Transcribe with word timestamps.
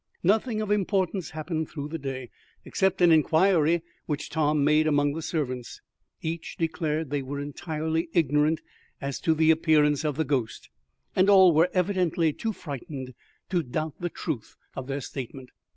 Nothing 0.23 0.61
of 0.61 0.71
importance 0.71 1.29
happened 1.29 1.69
through 1.69 1.89
the 1.89 1.99
day, 1.99 2.31
except 2.65 3.03
an 3.03 3.11
inquiry 3.11 3.83
which 4.07 4.31
Tom 4.31 4.63
made 4.63 4.87
among 4.87 5.13
the 5.13 5.21
servants. 5.21 5.79
Each 6.23 6.55
declared 6.57 7.05
that 7.05 7.11
they 7.11 7.21
were 7.21 7.39
entirely 7.39 8.09
ignorant 8.11 8.61
as 8.99 9.19
to 9.19 9.35
the 9.35 9.51
appearance 9.51 10.03
of 10.03 10.15
the 10.17 10.25
ghost, 10.25 10.69
and 11.15 11.29
all 11.29 11.53
were 11.53 11.69
evidently 11.71 12.33
too 12.33 12.51
frightened 12.51 13.13
to 13.51 13.61
doubt 13.61 13.93
the 13.99 14.09
truth 14.09 14.55
of 14.75 14.87
their 14.87 15.01
statement. 15.01 15.51